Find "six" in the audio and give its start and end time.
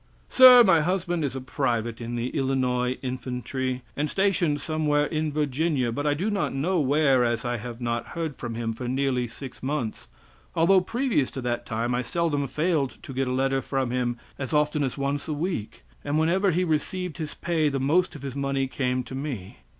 9.27-9.61